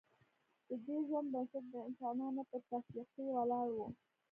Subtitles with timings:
[0.67, 3.77] ددې ژوند بنسټ د انسانانو پر تفرقې ولاړ و